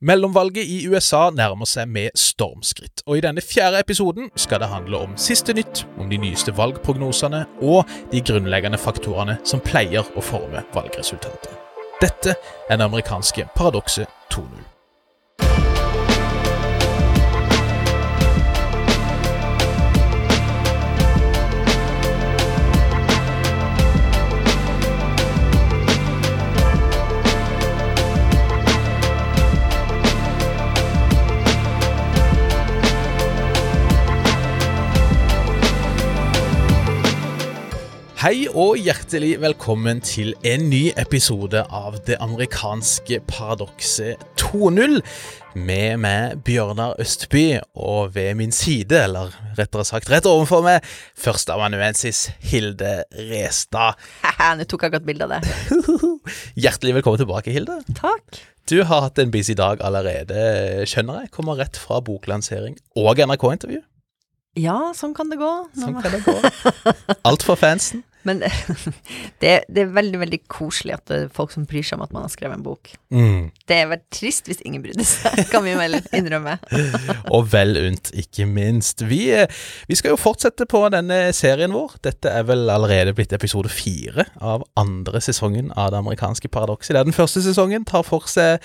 [0.00, 5.00] Mellomvalget i USA nærmer seg med stormskritt, og i denne fjerde episoden skal det handle
[5.08, 10.62] om siste nytt, om de nyeste valgprognosene og de grunnleggende faktorene som pleier å forme
[10.74, 11.50] valgresultatet.
[11.98, 12.38] Dette
[12.70, 14.77] er det amerikanske paradokset 2.0.
[38.18, 44.96] Hei og hjertelig velkommen til en ny episode av det amerikanske paradokset 2.0.
[45.54, 52.24] Med meg, Bjørnar Østby, og ved min side, eller rettere sagt rett overfor meg, førsteamanuensis
[52.50, 54.02] Hilde Restad.
[54.58, 55.78] Nå tok jeg godt bilde av det.
[56.64, 57.78] Hjertelig velkommen tilbake, Hilde.
[58.00, 58.40] Takk.
[58.66, 61.30] Du har hatt en busy dag allerede, skjønner jeg.
[61.38, 63.84] Kommer rett fra boklansering og NRK-intervju.
[64.56, 65.50] Ja, sånn kan det gå.
[65.78, 66.36] Sånn kan det gå.
[67.28, 68.04] Alt for fansen.
[68.26, 68.42] Men
[69.42, 72.14] det, det, er veldig, veldig koselig at det er folk som bryr seg om at
[72.14, 72.90] man har skrevet en bok.
[73.14, 73.48] Mm.
[73.68, 76.58] Det er vært trist hvis ingen brydde seg, kan vi vel innrømme.
[77.34, 79.04] og vel unt, ikke minst.
[79.08, 79.22] Vi,
[79.88, 81.98] vi, skal jo fortsette på denne serien vår.
[82.04, 86.96] Dette er vel allerede blitt episode fire av andre sesongen av Det amerikanske paradokset.
[86.96, 88.58] Der den første sesongen tar for seg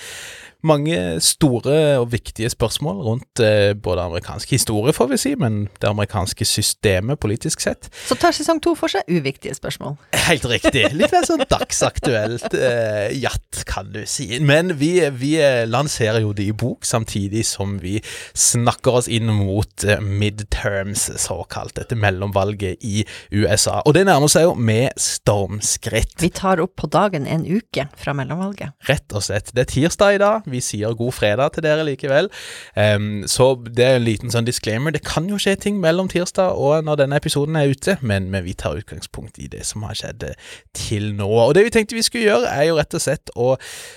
[0.64, 5.88] mange store og viktige spørsmål rundt eh, både amerikansk historie, får vi si, men det
[5.88, 7.90] amerikanske systemet politisk sett.
[8.08, 9.96] Så tar sesong to for seg uviktige spørsmål?
[10.26, 10.86] Helt riktig.
[10.96, 14.28] Litt mer sånn dagsaktuelt eh, jatt, kan du si.
[14.40, 15.34] Men vi, vi,
[15.68, 17.98] lanserer jo det i bok, samtidig som vi
[18.38, 23.04] snakker oss inn mot eh, midterms, såkalt, dette mellomvalget i
[23.34, 23.80] USA.
[23.84, 26.16] Og det nærmer seg jo med stormskritt.
[26.22, 28.74] Vi tar opp på dagen en uke fra mellomvalget.
[28.88, 29.52] Rett og slett.
[29.54, 32.30] Det er tirsdag i dag vi sier god fredag til dere likevel.
[32.78, 34.94] Um, så det er en liten sånn disclaimer.
[34.94, 38.46] Det kan jo skje ting mellom tirsdag og når denne episoden er ute, men, men
[38.46, 41.28] vi tar utgangspunkt i det som har skjedd eh, til nå.
[41.28, 43.54] Og det vi tenkte vi skulle gjøre, er jo rett og slett å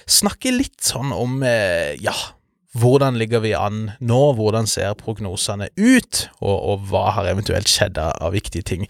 [0.09, 2.15] snakke litt sånn om, uh, ja
[2.77, 7.99] hvordan ligger vi an nå, hvordan ser prognosene ut, og, og, hva har eventuelt skjedd
[8.01, 8.85] av viktige ting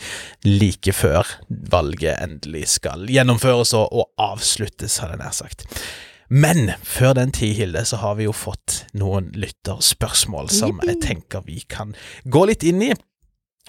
[0.46, 5.68] like før valget endelig skal gjennomføres og, og avsluttes, hadde jeg nær sagt.
[6.30, 11.46] Men før den tid, Hilde, så har vi jo fått noen lytterspørsmål som jeg tenker
[11.48, 11.96] vi kan
[12.28, 12.92] gå litt inn i.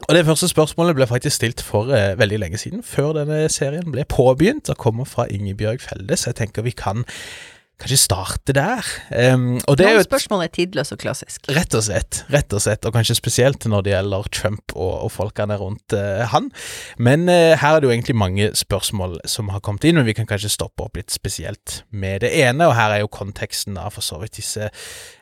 [0.06, 3.90] Og Det første spørsmålet ble faktisk stilt for eh, veldig lenge siden, før denne serien
[3.90, 7.02] ble påbegynt, og kommer fra Ingebjørg Felde, så jeg tenker vi kan
[7.78, 8.82] kanskje starte der.
[9.34, 11.44] Um, og det Noen er jo et, spørsmål er tidløse og klassisk.
[11.54, 15.12] Rett og slett, rett og slett, og kanskje spesielt når det gjelder Trump og, og
[15.14, 16.50] folkene rundt uh, han.
[16.98, 20.16] Men uh, her er det jo egentlig mange spørsmål som har kommet inn, men vi
[20.18, 23.86] kan kanskje stoppe opp litt spesielt med det ene, og her er jo konteksten da
[23.94, 24.72] for så vidt disse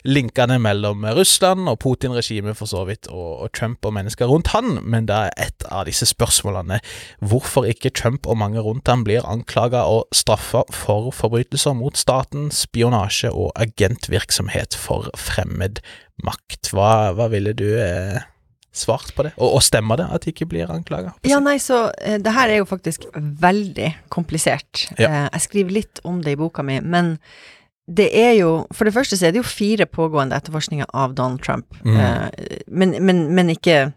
[0.09, 4.79] linkene mellom Russland og Putin-regimet for så vidt, og, og, Trump og mennesker rundt han,
[4.83, 6.81] men da er et av disse spørsmålene
[7.21, 12.46] hvorfor ikke Trump og mange rundt han blir anklaga og straffa for forbrytelser mot staten
[12.55, 15.83] spionasje og agentvirksomhet for fremmed
[16.25, 16.73] makt.
[16.75, 18.21] Hva, hva ville du eh,
[18.77, 19.35] svart på det?
[19.37, 21.15] Og, og, stemmer det at de ikke blir anklaga?
[21.29, 24.87] Ja, nei, så eh, det her er jo faktisk veldig komplisert.
[24.99, 25.11] Ja.
[25.11, 27.17] Eh, jeg skriver litt om det i boka mi, men
[27.87, 31.45] det er jo For det første så er det jo fire pågående etterforskninger av Donald
[31.47, 31.97] Trump, Mm.
[32.01, 33.93] eh, men, men, men ikke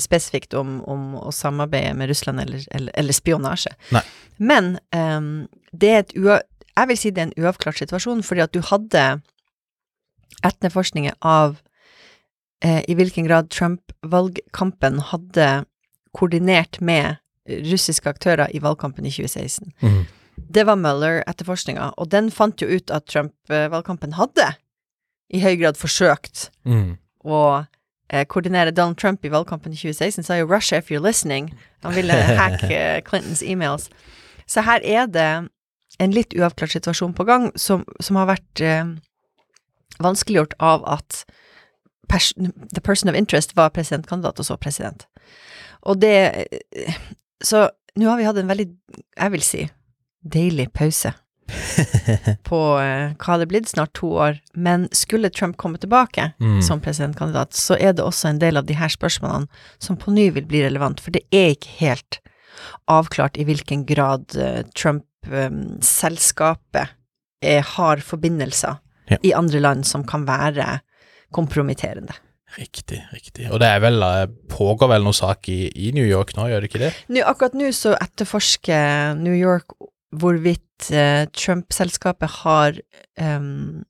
[0.00, 3.72] spesifikt om, om å samarbeide med Russland eller, eller, eller spionasje.
[3.92, 4.02] Nei.
[4.38, 6.14] Men um, det er et.
[6.80, 9.02] Jeg vil si det er en uavklart situasjon, fordi at du hadde
[10.46, 11.58] etterforskninger av
[12.64, 15.48] eh, i hvilken grad Trump-valgkampen hadde
[16.16, 17.20] koordinert med
[17.50, 19.72] russiske aktører i valgkampen i 2016.
[19.82, 20.04] Mm.
[20.50, 24.52] Det var Mueller-etterforskninga, og den fant jo ut at Trump-valgkampen hadde
[25.30, 26.96] i høy grad forsøkt Mm.
[27.24, 27.66] å
[28.10, 31.52] eh, koordinere Donald Trump i valgkampen i 2016, sa jo 'Russia if you're listening'.
[31.82, 33.90] Han ville hacke Clintons e-mails.
[34.46, 35.48] Så her er det
[36.00, 38.94] en litt uavklart situasjon på gang, som, som har vært eh,
[40.00, 41.24] vanskeliggjort av at
[42.10, 42.32] pers
[42.74, 45.06] the person of interest var presidentkandidat, og så president.
[45.82, 46.46] Og det
[47.42, 48.66] Så nå har vi hatt en veldig,
[49.16, 49.60] jeg vil si,
[50.20, 51.12] deilig pause
[52.50, 54.40] på eh, hva det er blitt, snart to år.
[54.54, 56.62] Men skulle Trump komme tilbake Mm.
[56.62, 59.48] som presidentkandidat, så er det også en del av de her spørsmålene
[59.78, 62.20] som på ny vil bli relevant, for det er ikke helt
[62.88, 64.62] avklart i hvilken grad eh,
[65.26, 66.88] Trump-selskapet
[67.42, 68.78] er, har forbindelser
[69.10, 69.16] Ja.
[69.26, 70.80] i andre land som kan være
[71.34, 72.12] kompromitterende.
[72.58, 73.48] Riktig, riktig.
[73.50, 76.60] Og det er vel, eh, pågår vel noe sak i, i New York nå, gjør
[76.60, 76.92] det ikke det?
[77.08, 79.74] Nå, akkurat nå så etterforsker New York
[80.14, 82.78] hvorvidt eh, Trump-selskapet har
[83.18, 83.84] em,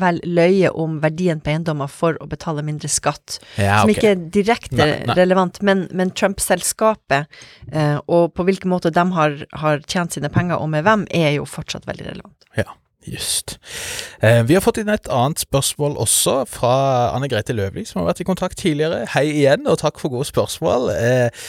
[0.00, 3.38] vel løye om verdien på eiendommer for å betale mindre skatt.
[3.56, 3.96] Ja, som okay.
[3.96, 5.18] ikke er direkte Nei, nei.
[5.18, 7.28] relevant, men, men Trump-selskapet
[7.72, 11.36] eh, og på hvilken måte de har, har tjent sine penger, og med hvem, er
[11.38, 12.48] jo fortsatt veldig relevant.
[12.58, 12.76] Ja,
[13.08, 13.58] just.
[14.20, 16.74] Eh, vi har fått inn et annet spørsmål også, fra
[17.14, 19.04] Anne Grete Løvli, som har vært i kontakt tidligere.
[19.14, 20.90] Hei igjen, og takk for gode spørsmål.
[20.94, 21.46] Eh,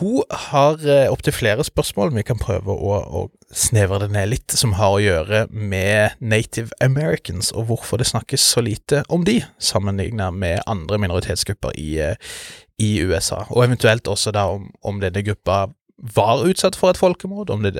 [0.00, 4.54] hun har eh, opptil flere spørsmål, vi kan prøve å, å snevre det ned litt,
[4.56, 9.38] som har å gjøre med native americans, og hvorfor det snakkes så lite om de,
[9.62, 12.34] sammenlignet med andre minoritetsgrupper i, eh,
[12.82, 13.44] i USA.
[13.54, 15.68] Og eventuelt også da om, om denne gruppa
[16.16, 17.76] var utsatt for et folkemord, om det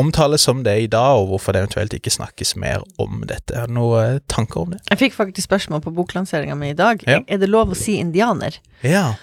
[0.00, 3.56] omtales som det i dag, og hvorfor det eventuelt ikke snakkes mer om dette.
[3.56, 4.80] Har du noen eh, tanker om det?
[4.90, 7.02] Jeg fikk faktisk spørsmål på boklanseringa mi i dag.
[7.08, 7.20] Ja.
[7.26, 8.56] Er det lov å si indianer?
[8.84, 9.14] Ja.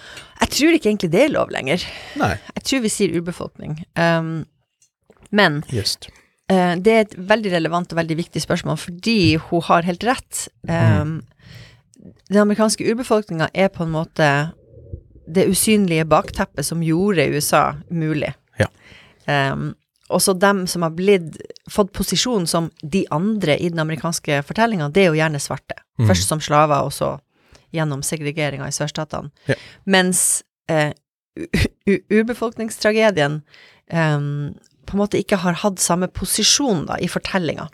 [0.41, 1.85] Jeg tror ikke egentlig det er lov lenger.
[2.19, 3.79] Nei, Jeg tror vi sier urbefolkning.
[3.97, 4.35] Um,
[5.33, 6.09] men just.
[6.51, 10.45] Uh, det er et veldig relevant og veldig viktig spørsmål, fordi hun har helt rett.
[10.69, 11.19] Um,
[12.29, 14.29] Den amerikanske urbefolkninga er på en måte
[15.27, 18.31] det usynlige bakteppet som gjorde USA mulig.
[18.61, 18.69] Ja.
[19.27, 19.73] Um,
[20.13, 21.37] også dem som har blitt,
[21.71, 25.79] fått posisjon som de andre i den amerikanske fortellinga, det er jo gjerne svarte.
[25.99, 26.07] Mm.
[26.09, 27.15] Først som slaver, og så
[27.75, 29.33] gjennom segregeringa i sørstatene.
[29.49, 29.57] Ja.
[29.83, 30.93] Mens eh,
[31.87, 33.41] urbefolkningstragedien
[33.91, 34.17] eh,
[34.87, 37.67] på en måte ikke har hatt samme posisjon da, i fortellinga.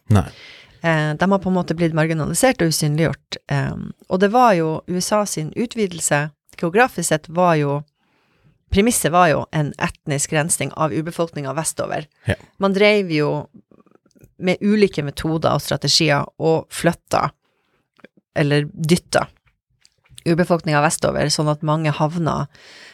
[0.84, 3.38] Eh, de har på en måte blitt marginalisert og usynliggjort.
[3.48, 7.82] em, og det var jo USA sin utvidelse, geografisk sett, var jo
[8.74, 12.08] Premisset var jo en etnisk rensing av urbefolkninga vestover.
[12.26, 12.36] Ja.
[12.60, 13.30] Man dreiv jo
[14.44, 17.28] med ulike metoder og strategier og flytta,
[18.36, 19.28] eller dytta,
[20.26, 22.48] urbefolkninga vestover, sånn at mange havna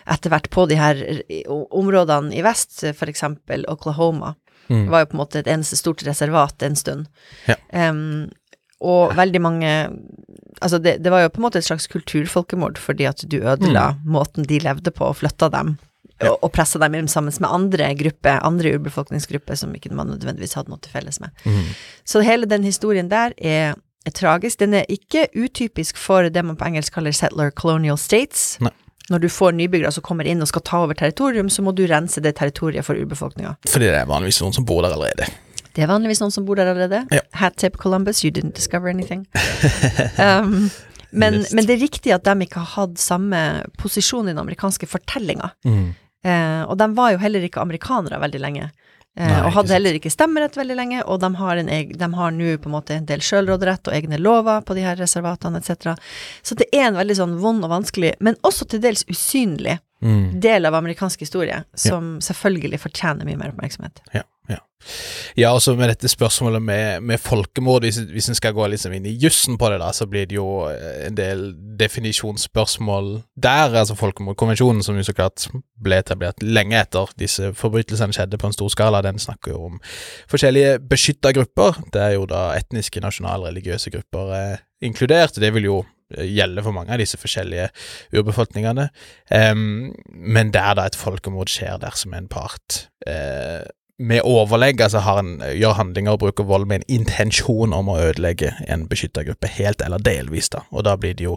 [0.10, 1.00] etter hvert på de her
[1.48, 4.36] områdene i vest, for eksempel Oklahoma.
[4.68, 4.90] Det Mm.
[4.90, 7.08] var jo på en måte et eneste stort reservat en stund.
[7.48, 7.56] Ja.
[7.74, 8.30] Um,
[8.82, 9.72] og veldig mange
[10.62, 13.94] Altså, det, det var jo på en måte et slags kulturfolkemord, fordi at du ødela
[14.06, 15.76] måten de levde på, og flytta dem.
[15.76, 15.86] Mm.
[16.20, 16.34] Ja.
[16.34, 20.58] Og, og pressa dem inn sammen med andre grupper, andre urbefolkningsgrupper som ikke man nødvendigvis
[20.58, 21.32] hadde noe til felles med.
[21.46, 21.70] Mm.
[22.04, 24.60] Så hele den historien der er, er tragisk.
[24.60, 28.58] Den er ikke utypisk for det man på engelsk kaller settler colonial states.
[28.64, 28.74] Nei.
[29.10, 31.88] Når du får nybyggere som kommer inn og skal ta over territorium, så må du
[31.90, 33.56] rense det territoriet for urbefolkninga.
[33.72, 35.26] Fordi det er vanligvis noen som bor der allerede.
[35.80, 37.06] Det er vanligvis noen som bor der allerede.
[37.16, 37.24] Ja.
[37.40, 39.24] Hat tip Columbus, you didn't discover anything.
[40.20, 40.68] um,
[41.12, 43.40] men, men det er riktig at de ikke har hatt samme
[43.80, 45.54] posisjon i den amerikanske fortellinga.
[45.64, 45.88] Mm.
[46.26, 48.68] Eh, og de var jo heller ikke amerikanere veldig lenge.
[49.18, 52.10] Eh, Nei, og hadde heller ikke stemmerett veldig lenge, og de har, en eg, de
[52.20, 55.64] har nå på en måte en del sjølråderett og egne lover på de her reservatene
[55.64, 55.96] etc.
[56.46, 60.40] Så det er en veldig sånn vond og vanskelig, men også til dels usynlig mm.
[60.44, 64.04] del av amerikansk historie, som selvfølgelig fortjener mye mer oppmerksomhet.
[64.14, 64.28] Ja,
[65.36, 65.52] ja.
[65.54, 69.16] Også med dette spørsmålet med, med folkemord, hvis, hvis en skal gå liksom inn i
[69.20, 71.46] jussen på det, da, så blir det jo eh, en del
[71.80, 73.76] definisjonsspørsmål der.
[73.82, 75.48] Altså Folkemordkonvensjonen, som jo så klart
[75.80, 79.80] ble etablert lenge etter disse forbrytelsene skjedde på en stor skala, den snakker jo om
[80.32, 81.80] forskjellige beskytta grupper.
[81.94, 85.40] Det er jo da etniske, nasjonale, religiøse grupper eh, inkludert.
[85.40, 85.80] Det vil jo
[86.16, 87.70] eh, gjelde for mange av disse forskjellige
[88.16, 88.90] urbefolkningene.
[89.36, 93.64] Em, men der da et folkemord skjer dersom en part eh,
[94.00, 97.98] med overlegg, altså har en, gjør handlinger og bruker vold med en intensjon om å
[98.00, 100.64] ødelegge en beskytta gruppe, helt eller delvis, da.
[100.72, 101.36] Og da blir det jo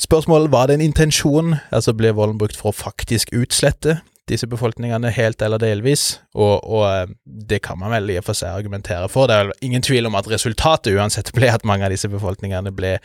[0.00, 5.12] spørsmål var det en intensjon, altså ble volden brukt for å faktisk utslette disse befolkningene
[5.14, 9.06] helt eller delvis, og, og eh, det kan man vel i og for seg argumentere
[9.08, 9.30] for.
[9.30, 12.72] Det er vel ingen tvil om at resultatet uansett ble at mange av disse befolkningene
[12.74, 12.96] ble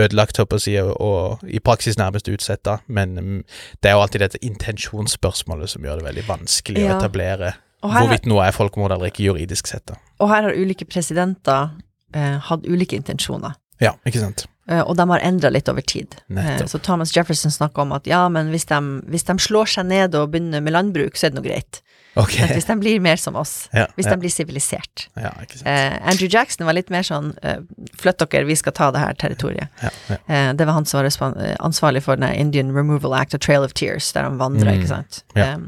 [0.00, 3.42] ødelagt, håper jeg og, og i praksis nærmest utsetta, men mm,
[3.84, 6.94] det er jo alltid dette intensjonsspørsmålet som gjør det veldig vanskelig Ja.
[6.94, 7.52] å etablere
[7.92, 9.84] hvorvidt noe er folkemord eller ikke juridisk sett.
[9.90, 9.98] da.
[10.22, 11.70] og her har ulike presidenter
[12.14, 13.58] eh, hatt ulike intensjoner.
[13.82, 14.46] Ja, ikke sant?
[14.70, 16.14] Eh, og de har endra litt over tid.
[16.32, 18.80] Eh, så Thomas Jefferson snakka om at ja, men hvis de,
[19.12, 21.82] hvis de slår seg ned og begynner med landbruk, så er det noe greit.
[22.16, 22.36] Ok.
[22.40, 25.08] Men hvis de blir mer som oss, Ja, hvis ja, de blir sivilisert.
[25.16, 25.32] ja.
[25.64, 27.58] Eh, Andrew Jackson var litt mer sånn eh,
[27.98, 29.68] flytt dere, vi skal ta det her territoriet.
[29.82, 30.16] Ja, ja.
[30.28, 31.10] Eh, det var han som var
[31.42, 34.78] eh, ansvarlig for den Indian Removal Act og Trail of Tears, der han vandra, Mm,
[34.80, 35.24] ikke sant.
[35.34, 35.44] ja.
[35.54, 35.58] Eh,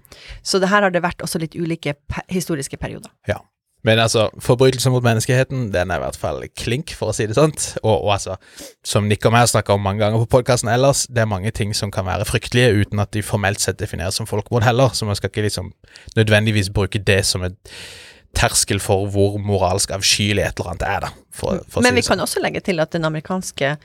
[0.43, 3.11] så det her har det vært også litt ulike pe historiske perioder.
[3.87, 7.37] Men altså, forbrytelser mot menneskeheten, den er i hvert fall klink, for å si det
[7.39, 7.55] sånn.
[7.85, 8.35] Og, og altså,
[8.87, 11.53] som Nick og meg har snakka om mange ganger på podkasten ellers, det er mange
[11.55, 15.07] ting som kan være fryktelige uten at de formelt sett defineres som folkemord heller, så
[15.07, 15.71] man skal ikke liksom
[16.19, 17.57] nødvendigvis bruke det som et
[18.37, 21.13] terskel for hvor moralsk avskyelig et eller annet er, da.
[21.37, 22.17] For, for Men si vi sånn.
[22.17, 23.77] kan også legge til at den amerikanske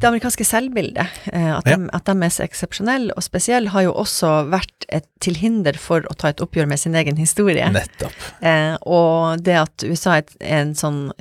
[0.00, 1.76] det amerikanske selvbildet, at, at, Ja.
[1.76, 5.78] de, at de er så eksepsjonelle og spesielle, har jo også vært et til hinder
[5.80, 7.64] for å ta et oppgjør med sin egen historie.
[7.72, 8.12] Nettopp.
[8.44, 11.12] Eh, og det at USA er et- er en sånn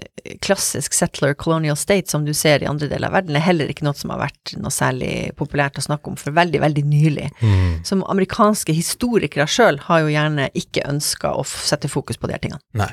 [0.41, 3.83] klassisk settler colonial state som du ser i andre deler av verden, er heller ikke
[3.83, 7.29] noe som har vært noe særlig populært å snakke om for veldig, veldig nylig.
[7.41, 7.85] Mm.
[7.85, 12.39] Som amerikanske historikere sjøl har jo gjerne ikke ønska å sette fokus på de her
[12.39, 12.59] tingene.
[12.73, 12.91] Nei.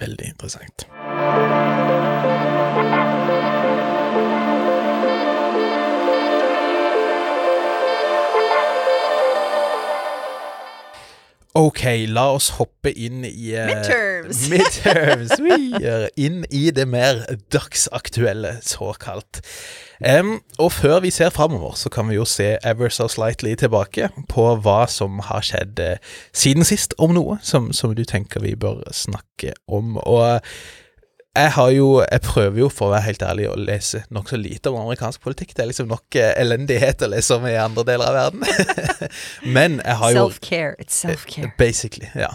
[0.00, 1.79] Veldig interessant.
[11.58, 14.42] Ok, la oss hoppe inn i eh, Midterms.
[14.52, 15.32] midterms.
[15.42, 19.40] Vi er inn i det mer dagsaktuelle, såkalt.
[19.98, 24.12] Um, og før vi ser framover, så kan vi jo se ever so slightly tilbake
[24.30, 25.98] på hva som har skjedd eh,
[26.30, 29.98] siden sist, om noe som, som du tenker vi bør snakke om.
[30.06, 30.38] Og
[31.36, 34.70] jeg har jo Jeg prøver jo, for å være helt ærlig, å lese nokså lite
[34.70, 35.52] om amerikansk politikk.
[35.54, 38.42] Det er liksom nok eh, elendighet å lese om i andre deler av verden.
[39.56, 40.74] Men jeg har jo Self-care.
[40.82, 41.52] It's self-care.
[41.58, 42.32] Basically, ja.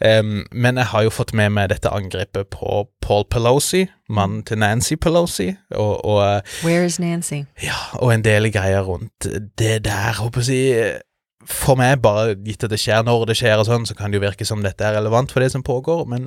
[0.00, 4.60] Um, men jeg har jo fått med meg dette angrepet på Paul Pelosi, mannen til
[4.60, 7.44] Nancy Pelosi, og, og, eh, Where is Nancy?
[7.62, 9.28] ja, og en del greier rundt
[9.58, 11.04] det der, håper jeg å si.
[11.48, 14.18] For meg, bare gitt at det skjer når det skjer og sånn, så kan det
[14.20, 16.26] jo virke som dette er relevant for det som pågår, men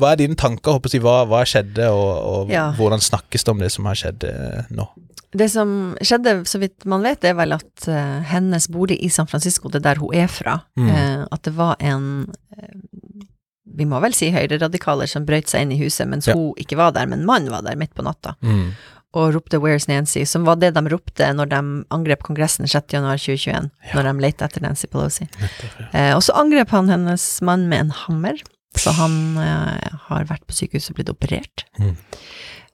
[0.00, 2.14] hva er dine tanker, håper jeg hva, hva skjedde, og,
[2.46, 2.70] og Ja.
[2.78, 4.88] hvordan snakkes det om det som har skjedd eh, nå?
[5.36, 9.28] Det som skjedde, så vidt man vet, er vel at eh, hennes bolig i San
[9.28, 10.88] Francisco, det er der hun er fra, Mm.
[10.88, 12.72] eh, at det var en eh,
[13.78, 16.34] vi må vel si høyreradikaler som brøt seg inn i huset mens Ja.
[16.34, 18.72] hun ikke var der, men mannen var der midt på natta Mm.
[19.14, 21.60] Og ropte 'Where's Nancy?', som var det de ropte når de
[21.90, 23.94] angrep Kongressen 6.1.2021, Ja.
[23.94, 25.28] når de lette etter Nancy Pelosi.
[25.94, 28.36] Eh, og så angrep han hennes mann med en hammer,
[28.76, 31.64] så han eh, har vært på sykehus og blitt operert.
[31.78, 31.96] Mm.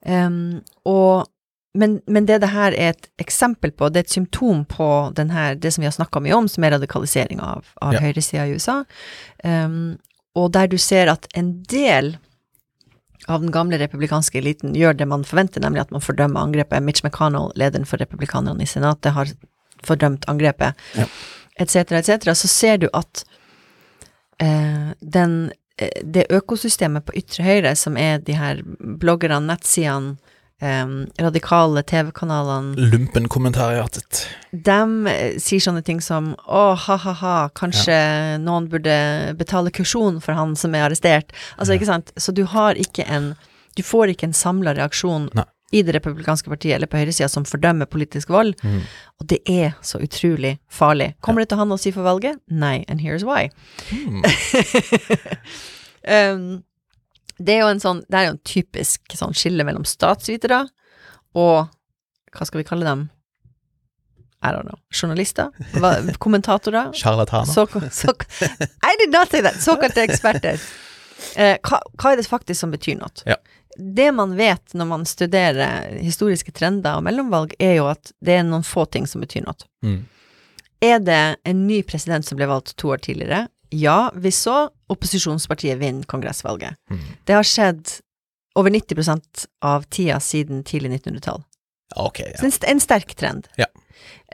[0.07, 1.29] Um, og,
[1.75, 5.31] men, men det det her er et eksempel på, det er et symptom på den
[5.31, 8.01] her, det som vi har snakka mye om, som er radikalisering av, av Ja.
[8.01, 8.83] høyresida i USA,
[9.45, 9.97] um,
[10.35, 12.17] og der du ser at en del
[13.29, 16.83] av den gamle republikanske eliten gjør det man forventer, nemlig at man fordømmer angrepet.
[16.85, 19.31] Mitch McConnell, lederen for republikanerne i Senatet, har
[19.85, 21.07] fordømt angrepet, Ja.
[21.61, 23.25] etc., etc., så ser du at
[24.41, 28.63] eh, den, eh, det økosystemet på ytre høyre, som er de her
[29.01, 30.17] bloggerne, nettsidene,
[30.65, 34.25] eh, radikale TV-kanalene, Lumpenkommentariatet.
[34.53, 34.79] de
[35.13, 37.97] eh, sier sånne ting som å, ha-ha-ha, kanskje
[38.43, 38.97] noen burde
[39.39, 41.35] betale kursjon for han som er arrestert.
[41.59, 42.13] Altså, ikke sant.
[42.17, 43.35] Så du har ikke en
[43.77, 45.43] Du får ikke en samla reaksjon Nei.
[45.75, 48.85] i det republikanske partiet eller på høyresida som fordømmer politisk vold, Mm.
[49.21, 51.15] og det er så utrolig farlig.
[51.21, 52.39] Kommer det til han å si for valget?
[52.49, 53.51] Nei, and here's why.
[53.91, 54.23] Mm.
[56.09, 56.63] um,
[57.39, 60.65] det er jo en sånn Det er jo en typisk sånn skille mellom statsvitere
[61.35, 61.71] og
[62.35, 63.09] Hva skal vi kalle dem?
[64.45, 64.79] I don't know.
[64.93, 65.51] Journalister?
[65.81, 66.93] Hva, kommentatorer?
[66.93, 67.49] Sjarlataner.
[67.49, 68.13] Så, så,
[68.85, 69.57] I did not say that!
[69.63, 70.61] Såkalte eksperter.
[71.35, 73.09] Eh, hva, hva er det faktisk som betyr noe?
[73.25, 73.39] Ja.
[73.79, 78.45] Det man vet når man studerer historiske trender og mellomvalg, er jo at det er
[78.47, 79.57] noen få ting som betyr noe.
[79.87, 80.03] Mm.
[80.85, 83.47] Er det en ny president som ble valgt to år tidligere?
[83.75, 86.77] Ja, vi så, opposisjonspartiet vinner kongressvalget.
[86.91, 87.01] Mm.
[87.27, 87.97] Det har skjedd
[88.55, 91.43] over 90% av tida siden tidlig 1900-tall.
[91.97, 92.51] Okay, Så ja.
[92.51, 93.49] en, en sterk trend.
[93.59, 93.67] Ja.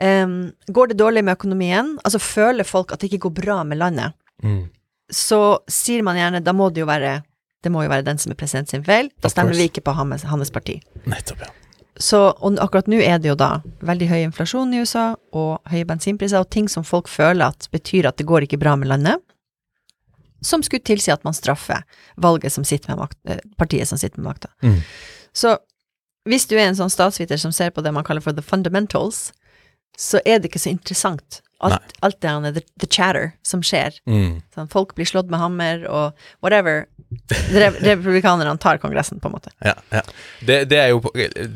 [0.01, 3.81] Um, går det dårlig med økonomien, altså føler folk at det ikke går bra med
[3.81, 4.71] landet, Mm.
[5.13, 7.19] så sier man gjerne da må det jo være
[7.61, 9.11] det må jo være den som er president sin feil.
[9.21, 10.79] Da stemmer vi ikke på hans, hans parti.
[11.05, 11.51] Nettopp, ja.
[12.01, 15.85] Så og akkurat nå er det jo da veldig høy inflasjon i USA, og høye
[15.85, 19.21] bensinpriser, og ting som folk føler at betyr at det går ikke bra med landet,
[20.41, 21.83] som skulle tilsi at man straffer
[22.17, 24.49] valget som sitter med makt, eh, partiet som sitter med makta.
[24.63, 24.81] Mm.
[25.33, 25.57] Så
[26.29, 29.31] hvis du er en sånn statsviter som ser på det man kaller for the fundamentals,
[29.97, 31.41] så er det ikke så interessant.
[31.61, 33.93] Alt, alt det der the, the chatter som skjer.
[34.09, 34.41] Mm.
[34.55, 36.87] Sånn, folk blir slått med hammer og whatever.
[37.51, 39.51] Re republikanerne tar Kongressen, på en måte.
[39.59, 40.01] Ja, ja.
[40.39, 41.01] Det, det jo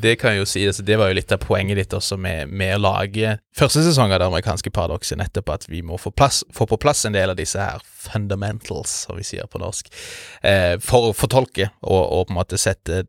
[0.02, 2.52] Det kan jeg jo si, altså, det var jo litt av poenget ditt også med,
[2.52, 6.44] med å lage første sesong av det amerikanske paradokset, nettopp at vi må få, plass,
[6.54, 9.90] få på plass en del av disse her fundamentals, som vi sier på norsk,
[10.44, 13.06] eh, for å fortolke og, og på en måte sette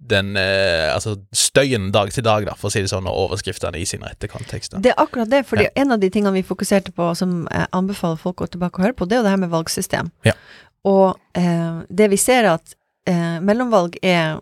[0.00, 3.78] den eh, altså støyen dag til dag, da, for å si det sånn, og overskriftene
[3.78, 4.72] i sin rette kontekst.
[4.72, 4.80] Da.
[4.80, 5.68] Det er akkurat det, for Ja.
[5.76, 8.84] en av de tingene vi fokuserte på, som jeg anbefaler folk å gå tilbake og
[8.86, 10.10] høre på, det er jo det her med valgsystem.
[10.24, 10.32] Ja.
[10.88, 12.74] Og eh, det vi ser er at
[13.06, 14.40] eh, mellomvalg er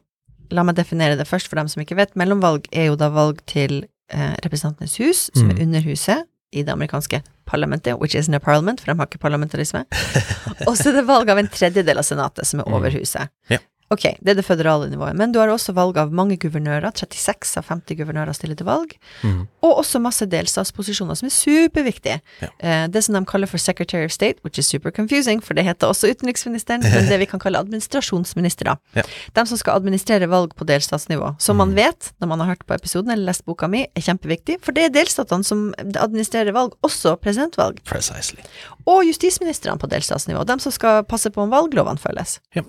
[0.50, 2.15] La meg definere det først for dem som ikke vet.
[2.17, 5.50] Mellomvalg er jo da valg til eh, Representantenes hus, som Mm.
[5.50, 6.23] er underhuset
[6.57, 9.85] i det amerikanske parlamentet, which isn't a parliament, for de har ikke parlamentarisme.
[10.67, 12.79] og så er det valg av en tredjedel av senatet, som er Mm.
[12.79, 13.29] overhuset.
[13.50, 13.59] Ja.
[13.88, 15.16] Ok, det er det føderale nivået.
[15.16, 16.92] Men du har også valg av mange guvernører.
[16.92, 18.92] 36 av 50 guvernører stiller til valg.
[19.25, 19.47] Mm.
[19.64, 22.18] Og også masse delstatsposisjoner som er superviktige.
[22.42, 22.50] Ja.
[22.59, 25.64] Eh, det som de kaller for Secretary of State, which is super confusing, for det
[25.64, 28.76] heter også utenriksministeren, men det vi kan kalle administrasjonsministre.
[28.99, 29.02] Ja.
[29.04, 29.33] Mm.
[29.37, 31.35] De som skal administrere valg på delstatsnivå.
[31.40, 34.59] Som man vet, når man har hørt på episoden eller lest boka mi, er kjempeviktig,
[34.64, 37.78] for det er delstatene som administrerer valg, også presidentvalg.
[37.88, 38.42] Precisely.
[38.88, 42.38] Og justisministrene på delstatsnivå, de som skal passe på om valglovene følges.
[42.57, 42.64] Ja.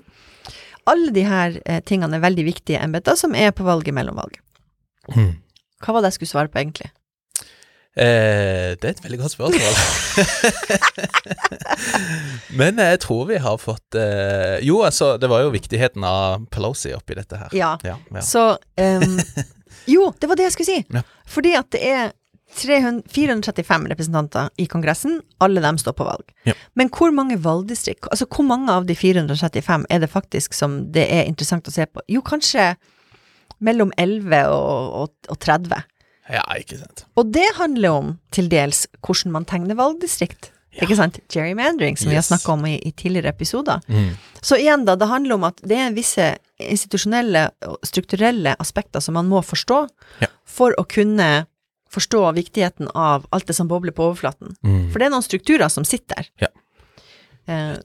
[0.90, 4.40] Alle de her eh, tingene er veldig viktige embeter som er på valget mellom valg.
[5.12, 5.36] Mhm.
[5.80, 6.90] Hva var det jeg skulle svare på, egentlig?
[8.00, 9.76] Eh, det er et veldig godt spørsmål.
[12.60, 16.94] Men jeg tror vi har fått eh, Jo, altså, det var jo viktigheten av Pelosi
[16.96, 17.56] oppi dette her.
[17.58, 17.74] Ja.
[17.84, 18.24] Ja, ja.
[18.24, 18.46] Så
[18.80, 19.18] um,
[19.90, 20.84] Jo, det var det jeg skulle si.
[20.94, 21.04] Ja.
[21.28, 22.14] Fordi at det er
[22.56, 26.32] 300, 435 representanter i Kongressen, alle dem står på valg.
[26.50, 26.54] Ja.
[26.76, 31.06] Men hvor mange valgdistrikt, altså hvor mange av de 435 er det faktisk som det
[31.14, 32.02] er interessant å se på?
[32.10, 32.72] Jo, kanskje
[33.60, 35.84] mellom 11 og, og, og 30.
[36.34, 37.06] ja, ikke sant.
[37.20, 40.52] Og det handler om til dels hvordan man tegner valgdistrikt.
[40.74, 40.84] Ja.
[40.86, 41.18] Ikke sant?
[41.34, 42.30] Gerrymandering, som vi har Yes.
[42.30, 43.82] snakka om i, i tidligere episoder.
[43.90, 44.12] Mm.
[44.42, 46.28] Så igjen, da, det handler om at det er visse
[46.62, 49.80] institusjonelle og strukturelle aspekter som man må forstå
[50.22, 50.28] Ja.
[50.46, 51.48] for å kunne
[51.94, 54.56] forstå viktigheten av alt det som bobler på overflaten.
[54.66, 54.90] Mm.
[54.92, 56.30] For det er noen strukturer som sitter der.
[56.46, 56.52] Ja.
[57.50, 57.76] Eh,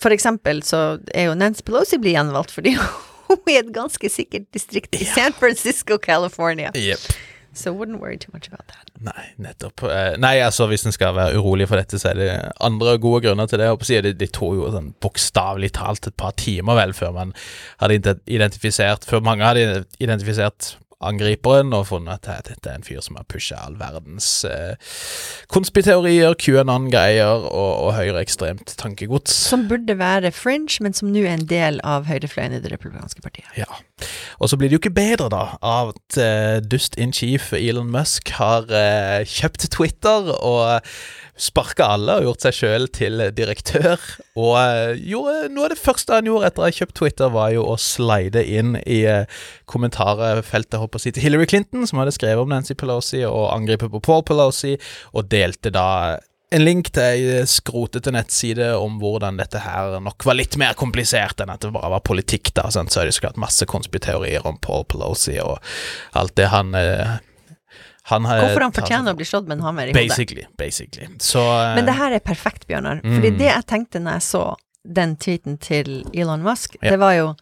[0.00, 2.74] for eksempel så er jo Nancy Pelosi blir gjenvalgt fordi
[3.28, 5.06] hun er et ganske sikkert distrikt i.
[5.06, 6.72] San Francisco, California.
[6.74, 7.10] Yep.
[7.58, 8.90] So wouldn't worry too much about that.
[9.02, 9.82] Nei, nettopp.
[9.82, 12.28] Eh, Nei, altså hvis en skal være urolig for dette, så er det
[12.62, 13.70] andre gode grunner til det.
[13.80, 17.32] På de, de tok jo sånn bokstavelig talt et par timer vel før man
[17.82, 23.18] hadde identifisert Før mange hadde identifisert angriperen og funnet at dette er en fyr som
[23.18, 24.74] har pusha all verdens eh,
[25.52, 29.34] konspiteorier, QAnon-greier og, og høyreekstremt tankegods.
[29.50, 33.22] Som burde være fringe, men som nå er en del av høyrefløyen i det republikanske
[33.22, 33.46] partiet.
[33.58, 33.68] Ja.
[34.42, 37.92] Og så blir det jo ikke bedre, da, av at eh, dust in chief Elon
[37.94, 40.82] Musk har eh, kjøpt Twitter og
[41.38, 44.02] sparka alle og gjort seg sjøl til direktør.
[44.38, 47.66] Og jo, noe av det første han gjorde etter å ha kjøpt Twitter, var jo
[47.70, 52.50] å slide inn i eh, kommentarfeltet håper å til Hillary Clinton, som hadde skrevet om
[52.52, 54.76] Nancy Pelosi og angrepet på Paul Pelosi,
[55.14, 56.18] og delte da
[56.50, 61.42] en link til ei skrotete nettside om hvordan dette her nok var litt mer komplisert
[61.44, 62.70] enn at det bare var politikk, da.
[62.72, 62.92] Sant?
[62.92, 65.58] Så er det så klart masse konspiteorier om Paul Pelosi og
[66.16, 67.18] alt det han eh,
[68.08, 70.08] han har Hvorfor han fortjener å bli slått med en hammer i hodet.
[70.08, 70.44] Basically.
[70.56, 71.06] Basically.
[71.20, 71.42] Så
[71.76, 73.02] Men det her er perfekt, Bjørnar.
[73.04, 73.38] Fordi Mm.
[73.38, 74.44] det jeg tenkte når jeg så
[74.88, 76.90] den tweeten til Elon Musk, Ja.
[76.90, 77.34] det var jo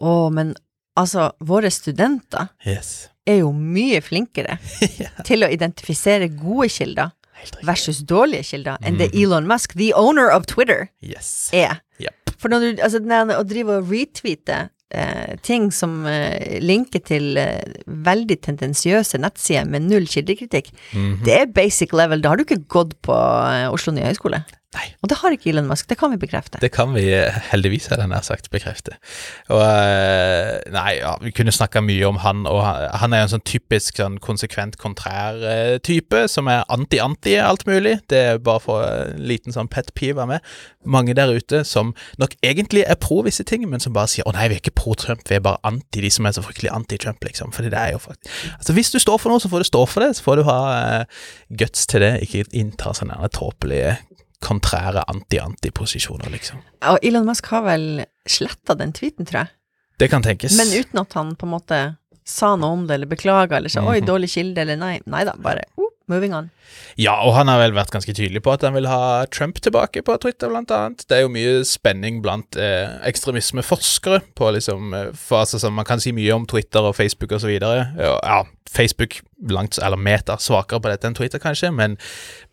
[0.00, 0.54] Å, men
[0.96, 3.08] altså, våre studenter Yes.
[3.26, 4.58] er jo mye flinkere
[4.98, 7.12] Ja, til å identifisere gode kilder
[7.62, 9.22] versus dårlige kilder enn det Mhm.
[9.22, 11.50] Elon Musk, the owner of Twitter, Yes.
[11.52, 11.80] er.
[12.00, 12.30] Yep.
[12.38, 17.00] For når du, altså, når er å drive og retweete eh, ting som eh, linker
[17.04, 21.24] til eh, veldig tendensiøse nettsider med null kildekritikk, Mhm.
[21.24, 22.20] det er basic level.
[22.20, 24.44] Da har du ikke gått på eh, Oslo nye høgskole.
[24.74, 24.88] Nei.
[25.02, 26.58] Og det har ikke Elon Musk, det kan vi bekrefte.
[26.62, 28.96] Det kan vi eh, heldigvis, hadde jeg nær sagt, bekrefte.
[29.52, 33.28] Og eh, Nei, ja, vi kunne snakka mye om han, og han, han er jo
[33.28, 37.98] en sånn typisk sånn konsekvent kontrær eh, type, som er anti-anti alt mulig.
[38.10, 40.42] Det er bare for en liten sånn pet peeve med.
[40.84, 44.34] Mange der ute som nok egentlig er pro visse ting, men som bare sier 'Å
[44.34, 46.72] nei, vi er ikke pro Trump, vi er bare anti de som er så fryktelig
[46.74, 47.52] anti-Trump', liksom.
[47.52, 48.22] Fordi det er jo faktisk
[48.58, 50.16] Altså, hvis du står for noe, så får du stå for det.
[50.16, 50.58] Så får du ha
[51.00, 51.04] uh,
[51.58, 53.96] guts til det, ikke innta sånne tåpelige
[54.44, 56.60] kontrære anti-anti-posisjoner, liksom.
[56.90, 59.48] Og Elon Musk har vel sletta den tweeten, tror jeg.
[59.98, 60.56] Det kan tenkes.
[60.58, 61.78] Men uten at han på en måte
[62.24, 64.06] sa noe om det, eller beklaga, eller sa 'oi, Mhm.
[64.08, 65.00] dårlig kilde', eller nei.
[65.06, 66.50] Nei da, bare uh, moving on.
[67.00, 70.02] Ja, og han har vel vært ganske tydelig på at han vil ha Trump tilbake
[70.04, 71.04] på Twitter, blant annet.
[71.08, 75.88] Det er jo mye spenning blant eh, ekstremismeforskere på liksom faser for, altså, sånn, Man
[75.88, 77.88] kan si mye om Twitter og Facebook og så videre.
[77.98, 81.96] Ja, Facebook langt, eller meter svakere på dette enn Twitter, kanskje, men,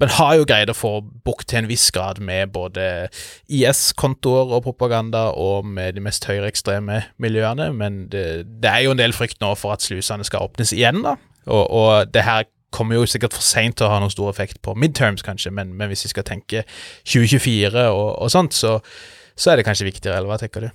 [0.02, 0.94] men har jo greid å få
[1.26, 3.10] bukt til en viss grad med både
[3.50, 7.72] IS-kontoer og propaganda, og med de mest høyreekstreme miljøene.
[7.74, 8.26] Men det,
[8.62, 11.18] det er jo en del frykt nå for at slusene skal åpnes igjen, da.
[11.50, 14.62] Og, og det her kommer jo sikkert for seint til å ha noen stor effekt
[14.66, 16.66] på midterms, kanskje, men, men hvis vi skal tenke
[17.04, 18.78] 2024 og, og sånt, så,
[19.36, 20.70] så er det kanskje viktigere, eller hva tenker du?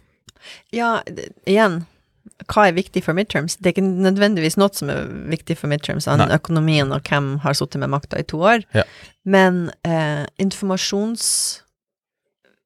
[0.77, 0.99] Ja,
[1.49, 1.81] igjen,
[2.51, 3.57] hva er viktig for midterms?
[3.59, 7.37] Det er ikke nødvendigvis noe som er viktig for midterms, annet enn økonomien og hvem
[7.45, 8.67] har sittet med makta i to år.
[8.77, 8.85] Ja.
[9.27, 10.27] Men eh,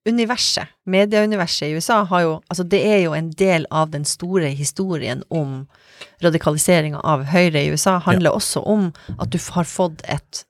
[0.07, 4.49] informasjonsuniverset, medieuniverset i USA, har jo Altså, det er jo en del av den store
[4.51, 5.67] historien om
[6.23, 7.99] radikaliseringa av Høyre i USA.
[7.99, 10.45] Handler også om at du har fått et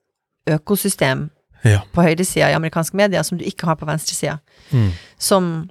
[0.47, 1.29] økosystem
[1.63, 1.81] Ja.
[1.93, 4.39] på høyresida i amerikanske medier som du ikke har på venstresida.
[4.71, 4.91] Mm.
[5.19, 5.69] Som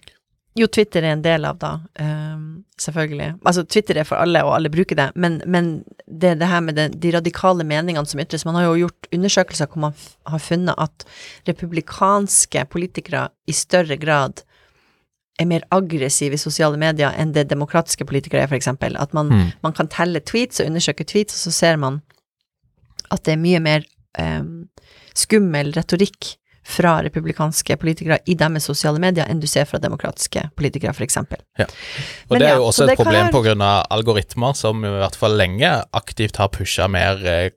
[0.58, 1.68] jo, Twitter er en del av, da.
[2.00, 3.36] Um, selvfølgelig.
[3.46, 6.74] Altså, Twitter er for alle, og alle bruker det, men, men det, det her med
[6.74, 9.94] det, de radikale meningene som ytres Man har jo gjort undersøkelser hvor man
[10.26, 11.06] har funnet at
[11.46, 14.42] republikanske politikere i større grad
[15.40, 18.98] er mer aggressive i sosiale medier enn det demokratiske politikere er, eksempel.
[19.00, 19.52] At man, Mm.
[19.62, 22.02] man kan telle tweets og undersøke tweets, og så ser man
[23.10, 23.86] at det er mye mer
[24.18, 24.68] um,
[25.14, 26.34] skummel retorikk
[26.70, 31.42] fra republikanske politikere i deres sosiale medier enn du ser fra demokratiske politikere, for eksempel.
[31.60, 31.66] Og
[32.36, 34.94] Men det er jo ja, også et problem være- på grunn av algoritmer, som i
[35.00, 37.50] hvert fall lenge aktivt har pusha mer eh,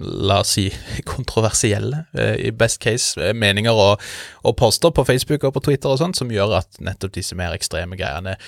[0.00, 0.62] La oss si
[1.04, 4.00] kontroversielle, eh, i best case, eh, meninger og,
[4.48, 7.52] og poster på Facebook og på Twitter og sånt, som gjør at nettopp disse mer
[7.52, 8.38] ekstreme greiene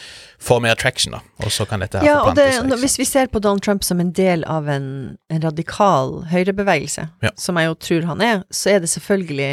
[0.40, 1.20] får mer traction, da.
[1.44, 2.64] Og så kan dette her Ja, forplante seg.
[2.64, 2.80] Liksom.
[2.86, 4.88] hvis vi ser på Donald Trump som en del av en,
[5.28, 7.34] en radikal høyrebevegelse, Ja.
[7.36, 9.50] som jeg jo tror han er, så er det selvfølgelig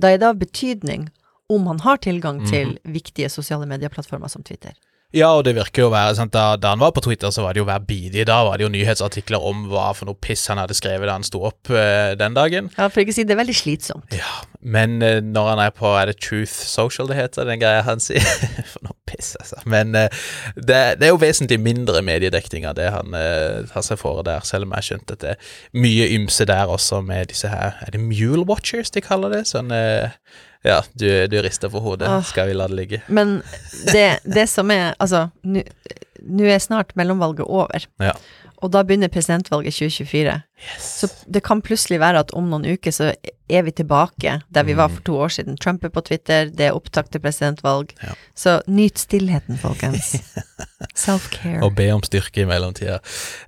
[0.00, 1.08] Da er det av betydning
[1.50, 2.46] om han har tilgang Mhm.
[2.50, 4.72] til viktige sosiale medieplattformer som Twitter.
[5.16, 7.40] Ja, og det virker jo å være sant, da, da han var på Twitter, så
[7.40, 10.42] var det jo hver bidige Da var det jo nyhetsartikler om hva for noe piss
[10.52, 12.68] han hadde skrevet da han sto opp uh, den dagen.
[12.76, 14.12] Ja, for ikke å si det er veldig slitsomt.
[14.12, 17.86] Ja, men uh, når han er på Er det Truth Social det heter, den greia
[17.86, 18.20] han sier?
[18.74, 19.62] For noe piss, altså.
[19.64, 20.12] Men uh,
[20.60, 23.16] det, det er jo vesentlig mindre mediedekning av det han
[23.72, 26.68] tar seg for der, selv om jeg har skjønt at det er mye ymse der
[26.68, 29.46] også med disse her Er det Mule Watchers de kaller det?
[29.48, 30.12] Sånn eh,
[30.68, 32.08] Ja, du, du rister på hodet.
[32.12, 32.22] Åh.
[32.28, 32.98] Skal vi la det ligge?
[33.08, 33.38] Men
[33.92, 38.12] det, det som er Altså, nå er snart mellomvalget over, Ja.
[38.58, 40.34] og da begynner presidentvalget 2024.
[40.78, 43.12] Så det kan plutselig være at om noen uker så
[43.48, 45.56] er vi tilbake der vi var for to år siden.
[45.56, 47.94] Trump er på Twitter, det er opptak til presidentvalg.
[48.02, 48.12] Ja.
[48.36, 50.16] Så nyt stillheten, folkens.
[51.06, 51.62] Self-care.
[51.64, 52.98] Og be om styrke i mellomtida.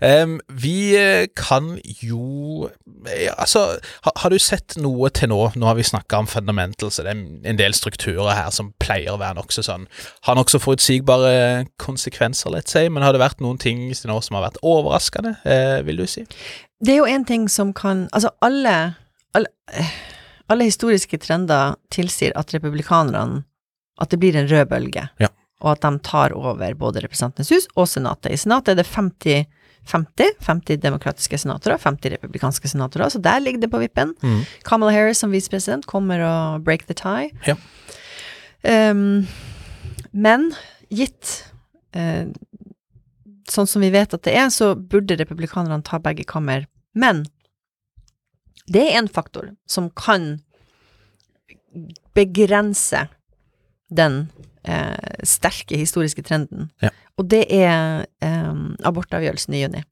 [0.01, 2.71] Um, vi eh, kan jo
[3.07, 5.41] ja, Altså, har, har du sett noe til nå?
[5.57, 7.21] Nå har vi snakka om fundamentals, det er
[7.53, 9.87] en del strukturer her som pleier å være nokså sånn
[10.27, 14.39] Har nokså forutsigbare konsekvenser, let's say, men har det vært noen ting til nå som
[14.39, 16.27] har vært overraskende, uh, vil du si?
[16.81, 18.95] Det er jo en ting som kan Altså, alle,
[19.37, 19.87] alle,
[20.49, 23.45] alle historiske trender tilsier at republikanerne
[24.01, 25.09] At det blir en rød bølge.
[25.21, 25.29] Ja.
[25.61, 28.33] Og at de tar over både Representantenes hus og Senatet.
[28.33, 29.45] I Senatet er det 50
[29.91, 34.15] 50, 50 demokratiske senatorer, 50 republikanske senatorer, så der ligger det på vippen.
[34.23, 34.43] Mm.
[34.63, 37.31] Kamala Harris som visepresident kommer å break the tie.
[37.47, 37.57] Ja.
[38.63, 39.27] Um,
[40.13, 40.51] men
[40.93, 41.33] gitt
[41.97, 42.29] uh,
[43.51, 46.67] sånn som vi vet at det er, så burde republikanerne ta begge kammer.
[46.95, 47.25] Men
[48.71, 50.41] det er en faktor som kan
[52.15, 53.09] begrense
[53.91, 54.31] den
[54.65, 56.91] eh, sterke historiske trenden, Ja.
[57.19, 58.55] og det er eh,
[58.87, 59.83] abortavgjørelsen i juni.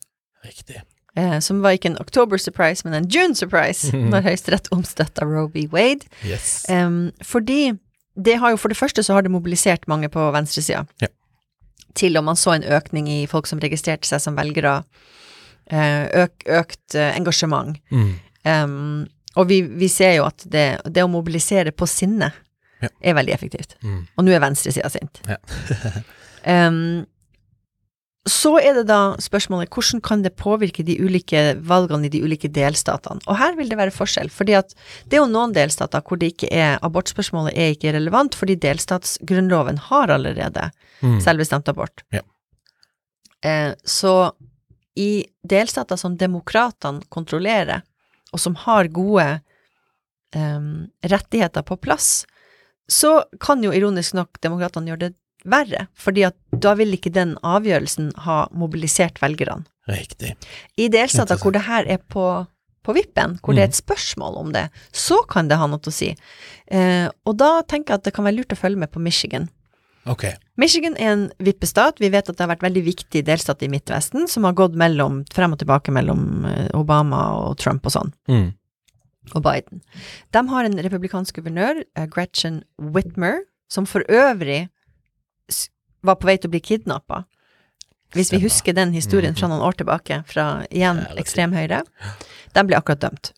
[0.45, 0.83] Riktig.
[1.19, 5.51] Eh, som var ikke en October surprise, men en June surprise, når Høyesterett omstøtta Roe
[5.55, 5.67] v.
[5.73, 6.07] Wade.
[6.27, 6.65] Yes.
[7.27, 7.73] Fordi
[8.19, 10.85] det har jo for det første så har det mobilisert mange på venstresida.
[11.03, 11.07] Ja.
[11.95, 14.83] Til og man så en økning i folk som registrerte seg som velgere.
[15.70, 17.76] Eh, Øk, økt eh, engasjement.
[17.90, 18.11] Mm.
[18.44, 22.33] Um, og vi, vi ser jo at det, det å mobilisere på sinnet
[22.81, 22.88] Ja.
[23.02, 23.72] er veldig effektivt.
[23.83, 24.07] Mm.
[24.16, 25.18] Og nå er venstresida sint.
[25.26, 25.37] Ja.
[26.68, 27.07] um,
[28.28, 32.50] så er det da spørsmålet hvordan kan det påvirke de ulike valgene i de ulike
[32.52, 33.22] delstatene?
[33.26, 34.74] Og her vil det være forskjell, fordi at
[35.09, 39.78] det er jo noen delstater hvor det ikke er abortspørsmålet er ikke relevant, fordi delstatsgrunnloven
[39.88, 41.20] har allerede Mm.
[41.22, 42.02] selvbestemt abort.
[42.12, 42.20] Ja.
[43.46, 44.33] Eh, så
[44.99, 45.11] i
[45.47, 47.85] delstater som demokratene kontrollerer,
[48.35, 49.29] og som har gode
[50.35, 52.27] um, rettigheter på plass,
[52.89, 55.15] så kan jo ironisk nok demokratene gjøre det
[55.49, 59.69] verre, fordi at da vil ikke den avgjørelsen ha mobilisert velgerne.
[59.89, 60.35] Riktig.
[60.77, 62.25] I delstater hvor det her er på,
[62.85, 65.95] på vippen, hvor det er et spørsmål om det, så kan det ha noe å
[65.95, 66.11] si.
[66.67, 69.49] Eh, og da tenker jeg at det kan være lurt å følge med på Michigan.
[70.09, 70.25] Ok.
[70.57, 71.99] Michigan er en vippestat.
[72.01, 75.21] Vi vet at det har vært veldig viktig delstat i Midtvesten, som har gått mellom,
[75.35, 78.55] frem og tilbake mellom eh, Obama og Trump og sånn, Mm.
[79.35, 79.83] og Biden.
[80.33, 84.68] De har en republikansk guvernør, eh, Gretchen Whitmer, som for øvrig
[86.03, 87.25] var på vei til å bli kidnappa.
[88.16, 91.83] Hvis vi husker den historien fra noen år tilbake, fra igjen ekstrem høyre.
[92.55, 93.33] Den ble akkurat dømt.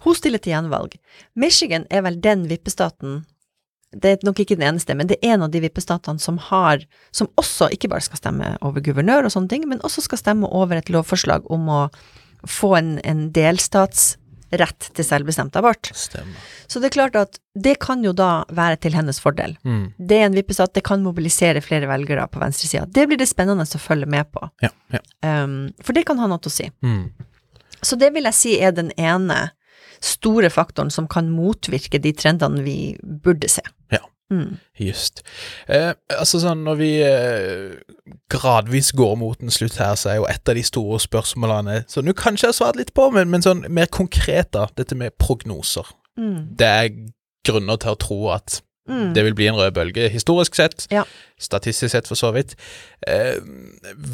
[0.00, 0.96] Hun stiller til gjenvalg.
[1.36, 3.26] Michigan er vel den vippestaten
[3.94, 6.82] det er nok ikke den eneste, men det er en av de vippestatene som har,
[7.14, 10.50] som også ikke bare skal stemme over guvernør og sånne ting, men også skal stemme
[10.50, 11.80] over et lovforslag om å
[12.48, 15.90] få en, en delstatsrett til selvbestemt abort.
[15.96, 16.36] Stemmer.
[16.66, 19.56] Så det er klart at det kan jo da være til hennes fordel.
[19.64, 19.84] Mm.
[19.98, 22.86] Det er en vippestat, det kan mobilisere flere velgere på venstresida.
[22.86, 24.72] Det blir det spennende å følge med på, Ja.
[24.92, 25.02] ja.
[25.44, 26.68] um, for det kan ha noe å si.
[26.84, 27.08] Mm.
[27.84, 29.50] Så det vil jeg si er den ene
[30.04, 32.78] store faktoren som kan motvirke de trendene vi
[33.24, 33.64] burde se.
[33.92, 34.02] Ja.
[34.32, 34.56] Mm.
[34.80, 35.20] Just.
[35.68, 37.74] Eh, altså sånn, når vi eh,
[38.32, 42.08] gradvis går mot en slutt her, så er jo et av de store spørsmålene Som
[42.08, 44.66] du kanskje har svart litt på, men, men sånn mer konkret, da.
[44.78, 45.92] Dette med prognoser.
[46.18, 46.54] Mm.
[46.56, 46.94] Det er
[47.44, 49.14] grunner til å tro at Mm.
[49.16, 50.86] det vil bli en rød bølge, historisk sett.
[50.92, 51.06] Ja.
[51.40, 52.52] Statistisk sett, for så vidt.
[53.08, 53.40] Eh,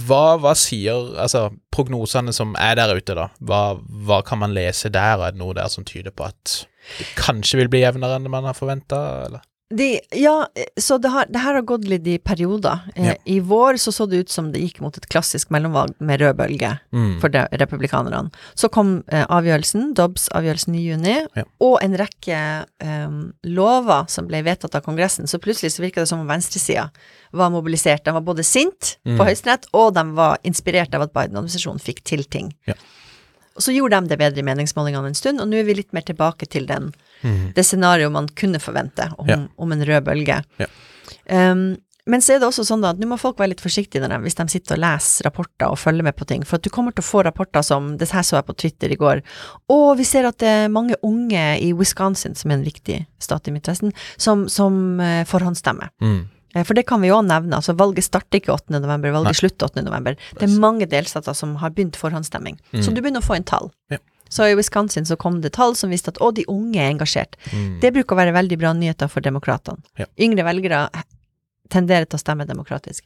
[0.07, 3.29] hva, hva sier altså prognosene som er der ute, da?
[3.43, 3.63] Hva,
[4.07, 5.27] hva kan man lese der?
[5.27, 6.61] Er det noe der som tyder på at
[6.99, 9.43] det kanskje vil bli jevnere enn man har forventa, eller?
[9.71, 10.49] De, ja,
[10.83, 12.81] så det, har, det her har gått litt i perioder.
[12.97, 13.15] Eh, Ja.
[13.25, 16.37] I vår så så det ut som det gikk mot et klassisk mellomvalg med rød
[16.41, 17.21] bølge Mm.
[17.23, 18.33] for de, republikanerne.
[18.59, 21.45] Så kom eh, avgjørelsen, Dobbs-avgjørelsen i juni, Ja.
[21.61, 22.41] og en rekke
[22.81, 23.09] eh,
[23.45, 25.27] lover som ble vedtatt av Kongressen.
[25.31, 26.91] Så plutselig så virka det som om venstresida
[27.33, 28.03] var mobilisert.
[28.05, 29.19] De var både sint Mm.
[29.19, 32.53] på Høyesterett, og de var inspirert av at Biden-administrasjonen fikk til ting.
[32.67, 32.75] Ja.
[33.57, 35.93] Og så gjorde de det bedre i meningsmålingene en stund, og nå er vi litt
[35.93, 37.53] mer tilbake til den Mm.
[37.55, 39.37] det scenarioet man kunne forvente om, Ja.
[39.59, 40.43] om en rød bølge.
[40.59, 40.67] Ja.
[41.53, 44.01] Um, men så er det også sånn da at nå må folk være litt forsiktige
[44.09, 46.71] de, hvis de sitter og leser rapporter og følger med på ting, for at du
[46.73, 49.21] kommer til å få rapporter som Det her så jeg på Twitter i går.
[49.71, 53.47] Og vi ser at det er mange unge i Wisconsin, som er en viktig stat
[53.47, 55.91] i Midtvesten, som, som eh, forhåndsstemmer.
[56.01, 56.27] Mm.
[56.57, 57.53] Eh, For det kan vi jo nevne.
[57.61, 58.81] altså Valget starter ikke 8.
[58.81, 59.41] november, valget Nei.
[59.45, 59.85] slutter 8.
[59.85, 60.17] november.
[60.41, 62.59] Det er mange delstater som har begynt forhåndsstemming.
[62.73, 62.95] Så Mm.
[62.95, 63.71] du begynner å få inn tall.
[63.91, 63.99] Ja.
[64.31, 67.35] Så i Wisconsin så kom det tall som viste at å, de unge er engasjert.
[67.51, 67.81] Mm.
[67.83, 69.83] Det bruker å være veldig bra nyheter for demokratene.
[69.99, 70.07] Ja.
[70.23, 70.85] Yngre velgere
[71.71, 73.05] tenderer til å stemme demokratisk.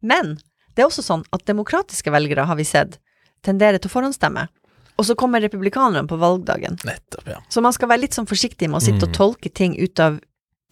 [0.00, 0.38] Men
[0.74, 2.96] det er også sånn at demokratiske velgere, har vi sett,
[3.44, 4.46] tenderer til å forhåndsstemme.
[4.96, 6.78] Og så kommer republikanerne på valgdagen.
[6.88, 7.42] Nettopp, ja.
[7.52, 9.16] Så man skal være litt sånn forsiktig med å sitte og Mm.
[9.18, 10.16] tolke ting ut av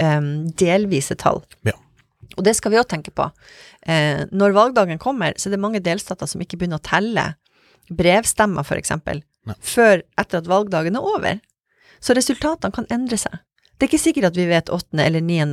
[0.01, 1.42] um, delvise tall.
[1.68, 1.77] Ja.
[2.38, 3.29] Og det skal vi òg tenke på.
[3.87, 7.35] Eh, når valgdagen kommer, så er det mange delstater som ikke begynner å telle
[7.92, 9.54] brevstemmer, eksempel, Nei.
[9.61, 11.40] før etter at valgdagen er over.
[12.00, 13.33] Så resultatene kan endre seg.
[13.78, 15.00] Det er ikke sikkert at vi vet 8.
[15.04, 15.44] eller 9.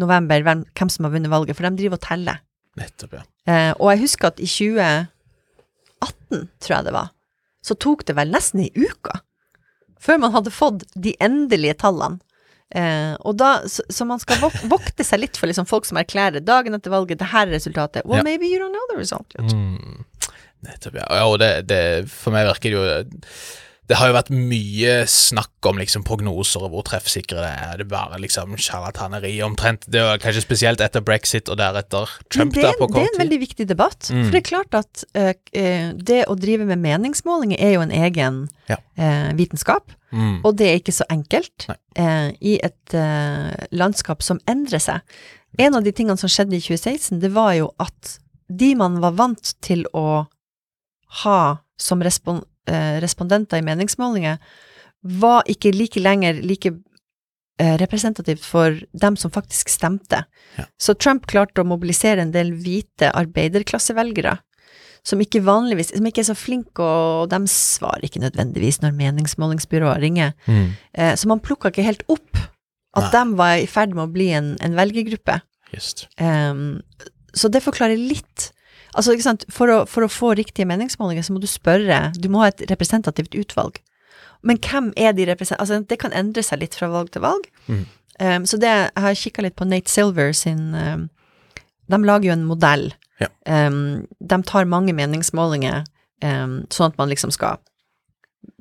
[0.00, 2.40] november hvem, hvem som har vunnet valget, for de driver og teller.
[2.78, 3.22] Nettopp, ja.
[3.48, 7.10] Eh, og jeg husker at i 2018, tror jeg det var,
[7.64, 9.20] så tok det vel nesten ei uke
[9.98, 12.20] før man hadde fått de endelige tallene.
[12.70, 15.98] Eh, og da, så, så man skal vok vokte seg litt for liksom folk som
[15.98, 18.04] erklærer dagen etter valget, det her er resultatet.
[18.06, 18.26] Well, Ja.
[18.28, 19.50] maybe you don't know the result yet.
[19.56, 20.04] Mm.
[20.66, 21.06] Nettopp, ja.
[21.20, 23.18] ja og det, det, for meg virker det jo
[23.88, 27.78] Det har jo vært mye snakk om liksom prognoser og hvor treffsikre det er.
[27.78, 29.86] Det er bare liksom sjarlataneri omtrent.
[29.88, 33.22] Det var kanskje spesielt etter brexit og deretter Trump det, der på det er en
[33.22, 34.10] veldig viktig debatt.
[34.12, 34.26] Mm.
[34.26, 38.44] For det er klart at eh, det å drive med meningsmålinger er jo en egen
[38.68, 38.76] Ja.
[39.00, 39.94] uh, vitenskap.
[40.12, 40.42] Mm.
[40.44, 43.00] Og det er ikke så enkelt eh, i et
[43.72, 45.18] landskap som endrer seg.
[45.56, 48.18] En av de tingene som skjedde i 2016, det var jo at
[48.48, 50.26] de man var vant til å
[51.22, 51.40] ha
[51.80, 54.38] som respon eh, respondenter i meningsmålinger,
[55.02, 56.72] var ikke like lenger like
[57.60, 60.24] eh, representativt for dem som faktisk stemte.
[60.58, 60.66] Ja.
[60.78, 64.38] Så Trump klarte å mobilisere en del hvite arbeiderklassevelgere
[65.06, 70.02] som ikke vanligvis, som ikke er så flinke, og de svarer ikke nødvendigvis når meningsmålingsbyrået
[70.02, 70.34] ringer.
[70.46, 70.72] Mm.
[70.98, 72.40] Eh, så man plukka ikke helt opp
[72.98, 73.12] at Nei.
[73.14, 75.38] de var i ferd med å bli en, en velgergruppe.
[75.72, 76.06] Just.
[76.20, 76.80] Um,
[77.36, 78.50] så det forklarer litt
[78.94, 82.30] Altså, ikke sant, for å, for å få riktige meningsmålinger, så må du spørre Du
[82.32, 83.82] må ha et representativt utvalg.
[84.46, 85.60] Men hvem er de representative?
[85.64, 87.48] Altså, det kan endre seg litt fra valg til valg.
[87.66, 87.84] Mm.
[88.18, 91.04] Um, så det Jeg har kikka litt på Nate Silver sin um,
[91.86, 92.90] De lager jo en modell.
[93.22, 93.28] Ja.
[93.46, 95.86] Um, de tar mange meningsmålinger,
[96.18, 97.60] sånn at man liksom skal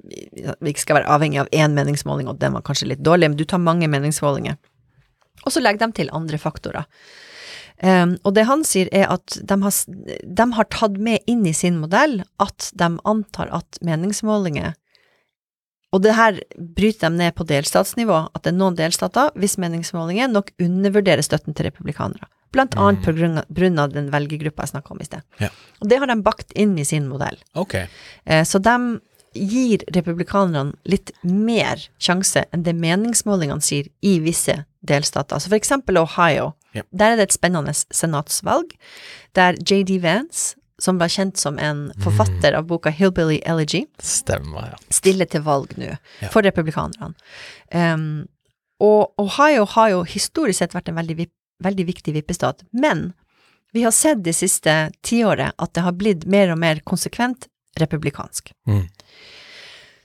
[0.08, 3.40] vi ikke skal være avhengig av én meningsmåling, og den var kanskje litt dårlig, men
[3.40, 4.56] du tar mange meningsmålinger.
[5.44, 6.88] Og så legger de til andre faktorer.
[7.78, 9.74] Um, og det han sier er at de har,
[10.26, 14.74] de har tatt med inn i sin modell at de antar at meningsmålinger
[15.94, 20.28] Og det her bryter de ned på delstatsnivå, at det er noen delstater, hvis meningsmålinger
[20.28, 22.28] nok undervurderer støtten til republikanere.
[22.52, 25.24] Blant annet på grunn av, den velgergruppa jeg snakka om i sted.
[25.40, 25.50] Ja.
[25.80, 27.40] Og det har de bakt inn i sin modell.
[27.56, 27.88] Okay.
[28.26, 29.00] Eh, Så de
[29.34, 35.40] gir republikanerne litt mer sjanse enn det meningsmålingene sier i visse delstater.
[35.40, 36.54] Så for eksempel Ohio.
[36.78, 36.86] Ja.
[36.92, 38.72] Der er det et spennende senatsvalg,
[39.38, 44.78] der JD Vance, som var kjent som en forfatter av boka Hillbilly Elegy, Stemmer, ja.
[44.94, 46.30] stiller til valg nå Ja.
[46.30, 47.16] for republikanerne.
[47.74, 48.28] Um,
[48.80, 51.26] og Ohio har jo historisk sett vært en veldig,
[51.66, 53.14] veldig viktig vippestat, men
[53.74, 57.48] vi har sett det siste tiåret at det har blitt mer og mer konsekvent
[57.82, 58.54] republikansk.
[58.70, 58.86] Mm.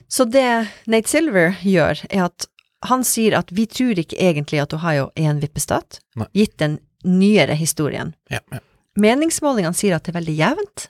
[0.09, 2.47] Så det Nate Silver gjør, er at
[2.89, 6.27] han sier at vi tror ikke egentlig at Ohio er en vippestat, Nei.
[6.33, 8.13] gitt den nyere historien.
[8.31, 8.59] Ja, ja.
[8.99, 10.87] Meningsmålingene sier at det er veldig jevnt.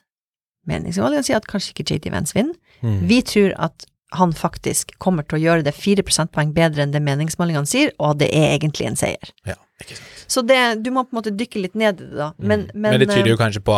[0.70, 2.56] Meningsmålingene sier at kanskje ikke JD Vance vinner.
[2.84, 3.02] Mm.
[3.10, 7.02] Vi tror at han faktisk kommer til å gjøre det fire prosentpoeng bedre enn det
[7.02, 9.32] meningsmålingene sier, og det er egentlig en seier.
[9.50, 10.10] Ja, ikke sant.
[10.34, 12.30] Så det, du må på en måte dykke litt ned i det, da.
[12.38, 12.82] Men, Mm.
[12.82, 13.76] men, Men det tyder eh, jo kanskje på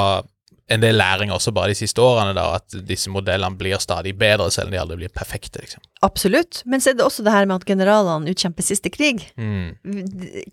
[0.68, 4.48] en del læring også bare de siste årene, da, at disse modellene blir stadig bedre,
[4.54, 5.84] selv om de aldri blir perfekte, liksom.
[6.06, 6.64] Absolutt.
[6.66, 9.28] Men så er det også det her med at generalene utkjemper siste krig.
[9.38, 9.76] Mm,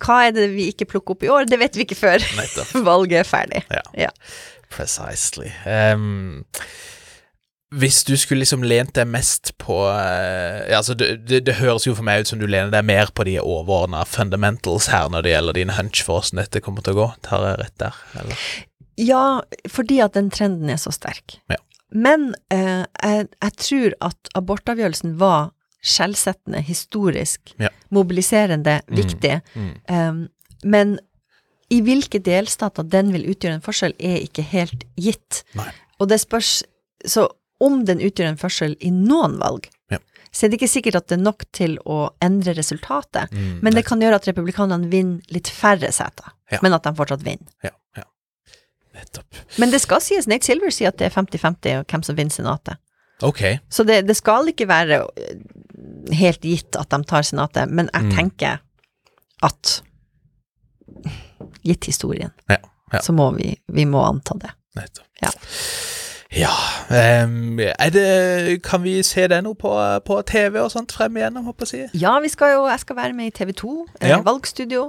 [0.03, 1.49] Hva er det vi ikke plukker opp i år?
[1.49, 2.25] Det vet vi ikke før
[2.91, 3.65] valget er ferdig.
[3.73, 3.85] Ja.
[4.07, 4.11] Ja.
[4.73, 5.49] Precisely.
[5.65, 6.45] Um,
[7.73, 11.95] hvis du skulle liksom lent deg mest på eh, altså det, det, det høres jo
[11.97, 15.33] for meg ut som du lener deg mer på de overordna fundamentals her når det
[15.33, 17.09] gjelder din hunch for hvordan dette kommer til å gå.
[17.25, 18.45] Tar jeg rett der, eller?
[18.97, 21.39] Ja, fordi at den trenden er så sterk.
[21.51, 21.57] Ja.
[21.93, 25.51] Men eh, jeg, jeg tror at abortavgjørelsen var
[25.83, 27.69] skjellsettende, historisk, Ja.
[27.91, 28.97] mobiliserende, Mm.
[28.97, 29.41] viktig.
[29.55, 29.73] Mm.
[29.91, 30.29] Um,
[30.65, 30.99] men
[31.71, 35.43] i hvilke delstater den vil utgjøre en forskjell, er ikke helt gitt.
[35.55, 35.71] Nei.
[36.01, 36.63] Og det spørs
[37.05, 37.25] Så
[37.61, 39.99] om den utgjør en forskjell i noen valg, Ja.
[40.31, 43.29] så er det ikke sikkert at det er nok til å endre resultatet.
[43.33, 46.59] Mm, Men det kan gjøre at republikanerne vinner litt færre seter, Ja.
[46.63, 47.49] men at de fortsatt vinner.
[47.65, 48.05] Ja, ja.
[49.03, 49.43] Nettopp.
[49.59, 52.35] Men det skal sies, Nate Silver sier at det er 50-50 og hvem som vinner
[52.35, 52.79] senatet.
[53.23, 53.59] Okay.
[53.71, 58.03] Så det, det skal ikke være øh, helt gitt at de tar senatet, men jeg
[58.09, 58.11] Mm.
[58.17, 58.57] tenker
[59.43, 59.83] at
[61.67, 62.57] gitt historien, Ja,
[62.93, 63.01] ja.
[63.03, 64.51] så må vi, vi må anta det.
[64.79, 65.07] Nettopp.
[65.23, 65.31] Ja.
[66.33, 66.53] Ja
[67.27, 67.59] um,
[67.93, 69.69] det, Kan vi se det nå på,
[70.07, 71.99] på TV og sånt frem igjennom, håper jeg å si?
[72.01, 74.87] Ja, vi skal jo, jeg skal være med i TV 2, eh, valgstudio,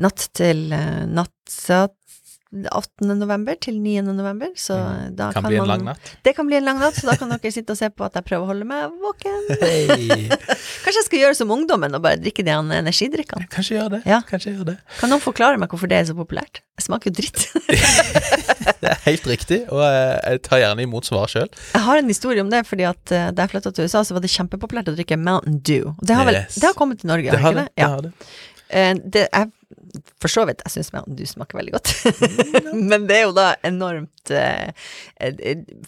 [0.00, 1.82] natt til eh, natt så
[2.50, 3.06] 18.
[3.18, 4.02] november til 9.
[4.10, 5.14] november, så Mm.
[5.16, 6.10] da Kan kan, bli en lang natt.
[6.24, 8.14] Det kan bli en lang natt, så da kan dere sitte og se på at
[8.18, 9.38] jeg prøver å holde meg våken.
[10.82, 13.46] Kanskje jeg skal gjøre som ungdommen og bare drikke de energidrikkene.
[13.52, 14.00] Kanskje gjør det.
[14.10, 14.18] Ja.
[14.26, 14.76] Kanskje gjør det.
[14.98, 16.62] Kan noen forklare meg hvorfor det er så populært?
[16.80, 17.46] Jeg smaker jo dritt.
[18.80, 21.48] Det er helt riktig, og eh, jeg tar gjerne imot svaret sjøl.
[21.74, 24.16] Jeg har en historie om det, fordi at eh, da jeg flytta til USA, så
[24.16, 25.90] var det kjempepopulært å drikke Mountain Dew.
[26.00, 26.54] Det har vel Yes.
[26.56, 27.72] det har kommet til Norge, Det har ikke det det.
[27.76, 27.90] ikke det?
[27.92, 28.12] har det.
[28.70, 29.50] Eh, det er
[30.20, 31.92] for så vidt, jeg syns Dew smaker veldig godt.
[32.90, 34.70] Men det er jo da enormt eh,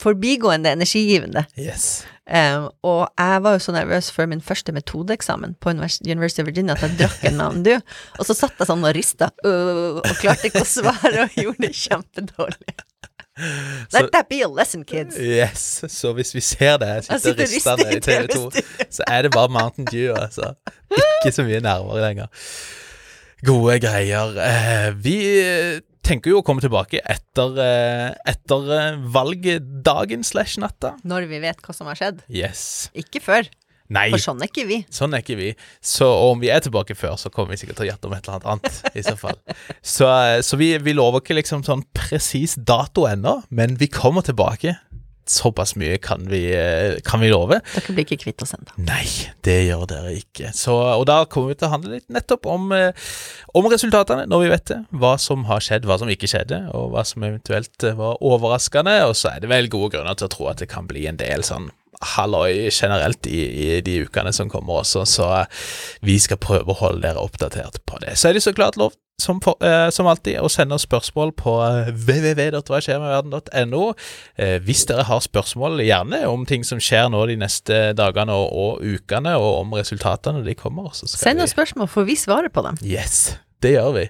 [0.00, 1.44] forbigående energigivende.
[1.58, 2.04] Yes.
[2.26, 6.76] Eh, og jeg var jo så nervøs før min første metodeeksamen på University of Virginia
[6.76, 7.82] at jeg drakk en Mountain Dew,
[8.18, 11.66] og så satt jeg sånn og rista uh, og klarte ikke å svare og gjorde
[11.66, 12.78] det kjempedårlig.
[13.32, 15.16] Så, Let that be a lesson, kids.
[15.18, 15.84] yes.
[15.88, 18.50] Så hvis vi ser det, sitter sitter ristende i TV 2,
[18.90, 20.52] så er det bare Mountain Dew, altså.
[20.92, 22.28] Ikke så mye nerver lenger.
[23.46, 24.36] Gode greier.
[24.38, 25.16] Eh, vi
[26.06, 30.96] tenker jo å komme tilbake etter, eh, etter eh, valgdagen slash natta.
[31.06, 32.22] Når vi vet hva som har skjedd.
[32.30, 32.90] Yes.
[32.98, 33.48] Ikke før,
[33.92, 34.78] Nei, for sånn er ikke vi.
[34.92, 35.50] sånn er ikke vi.
[35.84, 38.24] Så om vi er tilbake før, så kommer vi sikkert til å gjette om et
[38.28, 39.36] eller annet annet, i så fall.
[39.82, 44.24] Så, eh, så vi, vi lover ikke liksom sånn presis dato ennå, men vi kommer
[44.26, 44.78] tilbake.
[45.28, 47.60] Såpass mye kan vi, eh, kan vi love.
[47.74, 48.74] Dere blir ikke kvitt oss ennå.
[48.82, 49.04] Nei,
[49.46, 50.50] det gjør dere ikke.
[50.56, 52.90] Så, og da kommer vi til å handle litt nettopp om, eh,
[53.54, 54.80] om resultatene, når vi vet det.
[54.90, 58.96] Hva som har skjedd, hva som ikke skjedde, og hva som eventuelt eh, var overraskende.
[59.06, 61.20] Og så er det vel gode grunner til å tro at det kan bli en
[61.22, 61.70] del sånn
[62.16, 65.28] halloi generelt i, i de ukene som kommer også, så
[66.02, 68.16] vi skal prøve å holde dere oppdatert på det.
[68.18, 71.54] Så er det så klart lov som, for, eh, som alltid, å sende spørsmål på
[71.62, 73.82] eh, www.hvaskjermedverden.no.
[74.36, 78.52] Eh, hvis dere har spørsmål, gjerne om ting som skjer nå de neste dagene og,
[78.52, 80.90] og ukene, og om resultatene de kommer.
[80.94, 82.78] Send vi- oss spørsmål, for vi svarer på dem.
[82.84, 84.08] Yes, det gjør vi.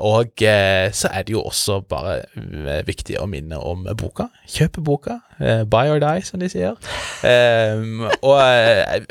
[0.00, 4.30] Og eh, så er det jo også bare eh, viktig å minne om boka.
[4.48, 5.18] Kjøp boka.
[5.68, 6.72] Buy or die, som de sier.
[7.20, 8.40] Um, og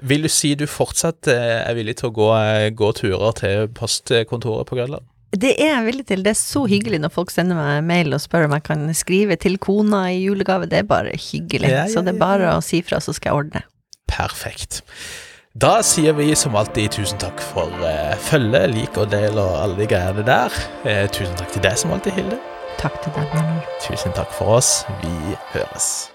[0.10, 2.28] vil du si du fortsatt er villig til å gå,
[2.78, 5.06] gå turer til postkontoret på Grønland?
[5.30, 6.24] Det er jeg villig til.
[6.26, 9.38] Det er så hyggelig når folk sender meg mail og spør om jeg kan skrive
[9.38, 10.66] til kona i julegave.
[10.70, 11.70] Det er bare hyggelig.
[11.70, 13.64] Ja, ja, Så det er bare å si fra, så skal jeg ordne.
[14.10, 14.82] Perfekt.
[15.60, 19.82] Da sier vi som alltid tusen takk for eh, følge, lik og del og alle
[19.82, 20.62] de greiene der.
[20.86, 22.40] Eh, tusen takk til deg som alltid, Hilde.
[22.80, 23.68] Takk til deg, Bjørnar.
[23.86, 24.80] Tusen takk for oss.
[25.04, 26.10] Vi høres.